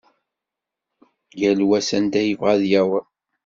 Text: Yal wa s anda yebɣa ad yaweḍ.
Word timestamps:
Yal 1.39 1.59
wa 1.69 1.79
s 1.87 1.89
anda 1.97 2.21
yebɣa 2.25 2.49
ad 2.55 2.63
yaweḍ. 2.71 3.05